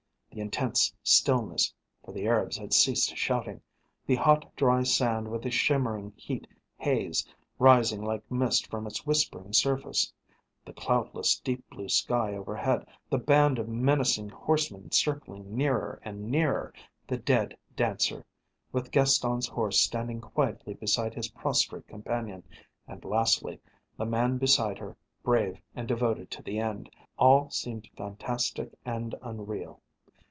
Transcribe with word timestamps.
The 0.33 0.39
intense 0.39 0.93
stillness 1.03 1.73
for 2.05 2.13
the 2.13 2.25
Arabs 2.25 2.55
had 2.55 2.71
ceased 2.71 3.17
shouting 3.17 3.59
the 4.05 4.15
hot, 4.15 4.49
dry 4.55 4.81
sand 4.83 5.27
with 5.27 5.41
the 5.41 5.51
shimmering 5.51 6.13
heat 6.15 6.47
haze 6.77 7.27
rising 7.59 8.01
like 8.01 8.31
mist 8.31 8.67
from 8.71 8.87
its 8.87 9.05
whispering 9.05 9.51
surface, 9.51 10.13
the 10.63 10.71
cloudless 10.71 11.37
deep 11.41 11.69
blue 11.69 11.89
sky 11.89 12.33
overhead, 12.33 12.85
the 13.09 13.17
band 13.17 13.59
of 13.59 13.67
menacing 13.67 14.29
horsemen 14.29 14.89
circling 14.91 15.53
nearer 15.53 15.99
and 16.05 16.29
nearer, 16.31 16.73
the 17.07 17.17
dead 17.17 17.57
Dancer, 17.75 18.23
with 18.71 18.89
Gaston's 18.89 19.47
horse 19.49 19.81
standing 19.81 20.21
quietly 20.21 20.75
beside 20.75 21.13
his 21.13 21.27
prostrate 21.31 21.89
companion, 21.89 22.41
and 22.87 23.03
lastly, 23.03 23.59
the 23.97 24.05
man 24.05 24.37
beside 24.37 24.77
her, 24.77 24.95
brave 25.23 25.59
and 25.75 25.89
devoted 25.89 26.31
to 26.31 26.41
the 26.41 26.57
end, 26.57 26.89
all 27.19 27.49
seemed 27.49 27.89
fantastic 27.97 28.73
and 28.85 29.13
unreal. 29.21 29.81